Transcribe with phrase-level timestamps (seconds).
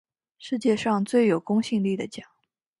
[0.39, 2.25] 世界上最有公信力的奖